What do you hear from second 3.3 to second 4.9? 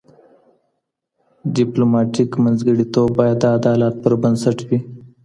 د عدالت پر بنسټ وي.